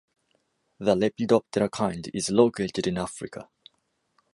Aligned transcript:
The 0.79 0.95
Lepidoptera 0.95 1.69
kind 1.69 2.09
is 2.11 2.31
located 2.31 2.87
in 2.87 2.97
Africa. 2.97 3.49